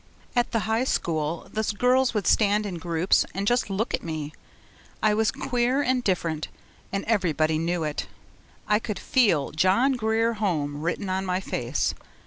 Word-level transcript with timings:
At 0.35 0.51
the 0.51 0.61
high 0.61 0.85
school 0.85 1.47
the 1.53 1.61
girls 1.77 2.15
would 2.15 2.25
stand 2.25 2.65
in 2.65 2.79
groups 2.79 3.23
and 3.35 3.45
just 3.45 3.69
look 3.69 3.93
at 3.93 4.01
me. 4.01 4.33
I 5.03 5.13
was 5.13 5.29
queer 5.29 5.83
and 5.83 6.03
different 6.03 6.47
and 6.91 7.05
everybody 7.05 7.59
knew 7.59 7.83
it. 7.83 8.07
I 8.67 8.79
could 8.79 8.97
FEEL 8.97 9.51
'John 9.51 9.91
Grier 9.93 10.33
Home' 10.33 10.81
written 10.81 11.07
on 11.07 11.23
my 11.23 11.39
face. 11.39 11.93